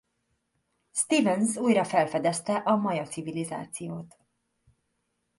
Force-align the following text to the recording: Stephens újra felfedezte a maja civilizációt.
Stephens 0.93 1.55
újra 1.57 1.83
felfedezte 1.83 2.53
a 2.55 2.75
maja 2.75 3.03
civilizációt. 3.07 4.17